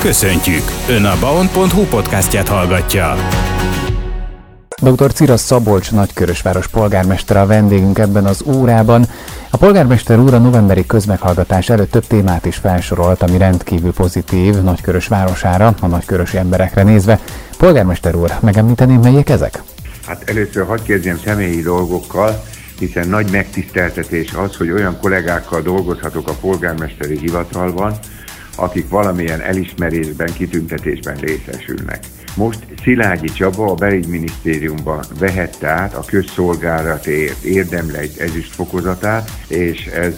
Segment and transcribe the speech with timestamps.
[0.00, 0.62] Köszöntjük!
[0.88, 3.14] Ön a baon.hu podcastját hallgatja.
[4.82, 5.12] Dr.
[5.12, 9.04] Cira Szabolcs nagykörösváros polgármester a vendégünk ebben az órában.
[9.50, 15.06] A polgármester úr a novemberi közmeghallgatás előtt több témát is felsorolt, ami rendkívül pozitív Nagykörös
[15.06, 17.20] városára, a nagykörösi emberekre nézve.
[17.58, 19.62] Polgármester úr, megemlíteném, melyek ezek?
[20.06, 22.44] Hát először hadd kezdjem személyi dolgokkal,
[22.78, 27.98] hiszen nagy megtiszteltetés az, hogy olyan kollégákkal dolgozhatok a polgármesteri hivatalban,
[28.60, 31.98] akik valamilyen elismerésben, kitüntetésben részesülnek.
[32.36, 40.14] Most Szilágyi Csaba a belügyminisztériumban vehette át a közszolgálatért érdemle egy ezüst fokozatát, és ez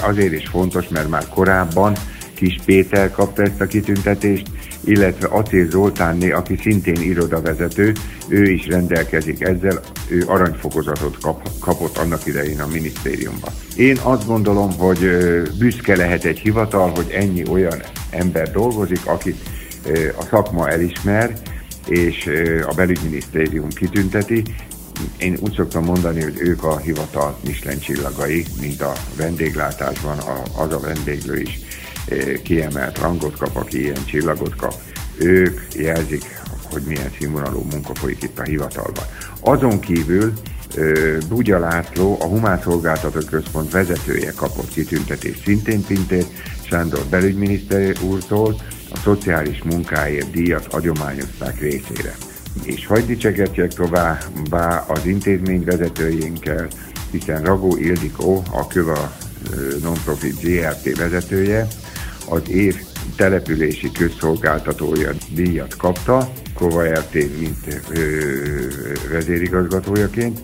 [0.00, 1.96] azért is fontos, mert már korábban
[2.38, 4.46] Kis Péter kapta ezt a kitüntetést,
[4.84, 7.92] illetve Acél Zoltánné, aki szintén irodavezető,
[8.28, 13.52] ő is rendelkezik ezzel, ő aranyfokozatot kap, kapott annak idején a minisztériumban.
[13.76, 14.98] Én azt gondolom, hogy
[15.58, 19.36] büszke lehet egy hivatal, hogy ennyi olyan ember dolgozik, akit
[20.18, 21.32] a szakma elismer,
[21.88, 22.30] és
[22.66, 24.42] a belügyminisztérium kitünteti.
[25.18, 30.18] Én úgy szoktam mondani, hogy ők a hivatal Michelin csillagai, mint a vendéglátásban
[30.56, 31.58] az a vendéglő is
[32.42, 34.74] kiemelt rangot kap, aki ilyen csillagot kap.
[35.18, 36.24] Ők jelzik,
[36.70, 39.04] hogy milyen színvonalú munka folyik itt a hivatalban.
[39.40, 40.32] Azon kívül
[41.28, 46.24] Bugya László, a Humán Szolgáltató Központ vezetője kapott kitüntetést szintén Pintér
[46.62, 52.16] Sándor belügyminiszter úrtól, a szociális munkáért díjat adományozták részére.
[52.62, 56.68] És hagyd dicsegetjek továbbá az intézmény vezetőjénkkel,
[57.10, 59.16] hiszen Ragó Ildikó, a Köva
[59.82, 61.66] Nonprofit GRT vezetője,
[62.28, 62.76] az év
[63.16, 68.00] települési közszolgáltatója díjat kapta, Kova RT, mint ö,
[69.10, 70.40] vezérigazgatójaként.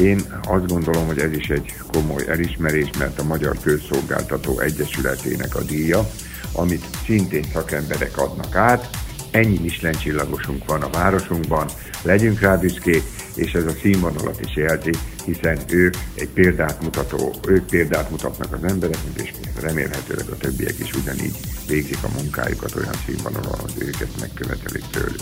[0.00, 5.62] Én azt gondolom, hogy ez is egy komoly elismerés, mert a Magyar Közszolgáltató Egyesületének a
[5.62, 6.08] díja,
[6.52, 8.88] amit szintén szakemberek adnak át.
[9.30, 11.66] Ennyi Michelin csillagosunk van a városunkban,
[12.02, 13.02] legyünk rá büszkék,
[13.36, 14.90] és ez a színvonalat is jelzi,
[15.24, 20.92] hiszen ők egy példát mutató, ők példát mutatnak az embereknek, és remélhetőleg a többiek is
[20.94, 21.36] ugyanígy
[21.68, 25.20] végzik a munkájukat olyan színvonalon, hogy őket megkövetelik tőlük.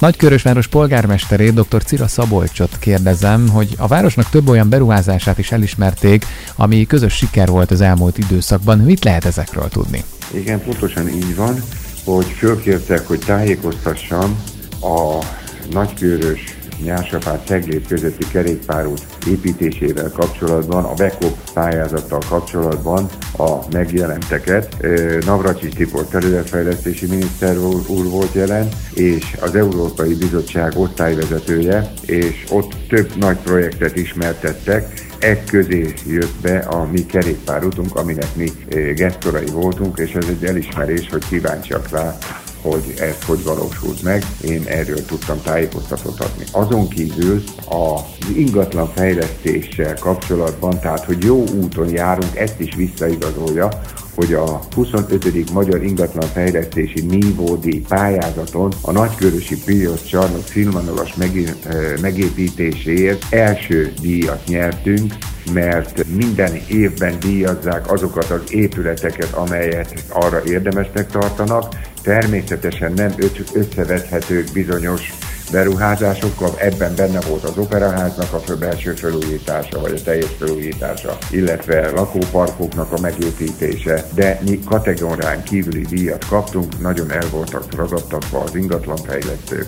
[0.00, 1.84] Nagykörösváros polgármesterét, dr.
[1.84, 6.24] Cira Szabolcsot kérdezem, hogy a városnak több olyan beruházását is elismerték,
[6.56, 8.78] ami közös siker volt az elmúlt időszakban.
[8.78, 10.04] Mit lehet ezekről tudni?
[10.34, 11.62] Igen, pontosan így van,
[12.04, 14.42] hogy fölkértek, hogy tájékoztassam
[14.80, 15.24] a
[15.70, 24.76] nagykörös Nyársapát Ceglét közötti kerékpárút építésével kapcsolatban, a BECOP pályázattal kapcsolatban a megjelenteket.
[25.26, 33.10] Navracsis Tibor területfejlesztési miniszter úr volt jelen, és az Európai Bizottság osztályvezetője, és ott több
[33.16, 38.50] nagy projektet ismertettek, Egy közé jött be a mi kerékpárutunk, aminek mi
[38.94, 42.18] gesztorai voltunk, és ez egy elismerés, hogy kíváncsiak rá,
[42.62, 44.24] hogy ez hogy valósult meg.
[44.40, 46.44] Én erről tudtam tájékoztatót adni.
[46.52, 53.68] Azon kívül az ingatlan fejlesztéssel kapcsolatban, tehát hogy jó úton járunk, ezt is visszaigazolja,
[54.14, 55.50] hogy a 25.
[55.52, 61.14] Magyar Ingatlan Fejlesztési Nívódi pályázaton a nagykörösi piros csarnok színvonalas
[62.00, 65.14] megépítéséért első díjat nyertünk,
[65.52, 71.74] mert minden évben díjazzák azokat az épületeket, amelyet arra érdemesnek tartanak.
[72.02, 73.14] Természetesen nem
[73.54, 75.12] összevethetők bizonyos
[75.52, 82.92] beruházásokkal, ebben benne volt az operaháznak a belső felújítása, vagy a teljes felújítása, illetve lakóparkoknak
[82.92, 89.66] a megépítése, de mi kategórián kívüli díjat kaptunk, nagyon el voltak ragadtatva az ingatlanfejlesztők,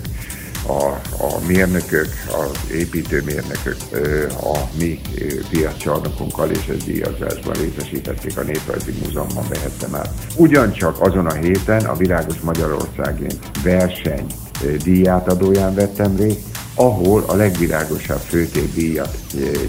[0.67, 0.83] a,
[1.23, 3.77] a mérnökök, az építőmérnökök
[4.41, 5.01] a mi
[5.49, 10.13] piaccsarnokunkkal és ez díjazásban részesítették a Néprajzi Múzeumban vehettem át.
[10.35, 14.25] Ugyancsak azon a héten a Világos Magyarországén verseny
[14.83, 16.41] díjátadóján vettem részt,
[16.75, 19.17] ahol a legvilágosabb főtét díjat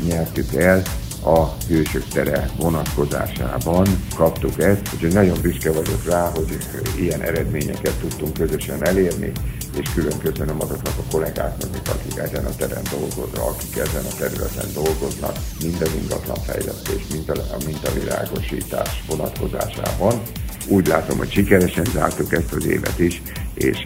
[0.06, 0.82] nyertük el,
[1.24, 6.56] a Hősök tere vonatkozásában kaptuk ezt, úgyhogy nagyon büszke vagyok rá, hogy
[6.98, 9.32] ilyen eredményeket tudtunk közösen elérni,
[9.74, 14.72] és külön köszönöm azoknak a kollégáknak, akik ezen a teren dolgoznak, akik ezen a területen
[14.74, 20.22] dolgoznak, mind az ingatlan fejlesztés, mind a, mind a világosítás vonatkozásában.
[20.68, 23.22] Úgy látom, hogy sikeresen zártuk ezt az évet is,
[23.54, 23.82] és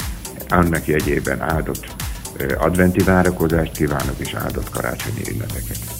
[0.48, 1.86] annak jegyében áldott
[2.58, 5.97] adventi várakozást kívánok, és áldott karácsonyi ünnepeket.